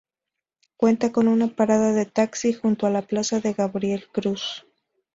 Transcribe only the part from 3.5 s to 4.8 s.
Gabriel Cruz.